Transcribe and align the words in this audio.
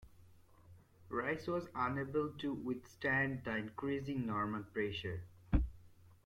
Rhys 1.09 1.45
was 1.45 1.67
unable 1.75 2.29
to 2.39 2.55
withstand 2.55 3.43
the 3.43 3.55
increasing 3.55 4.25
Norman 4.25 4.63
pressure. 4.73 5.21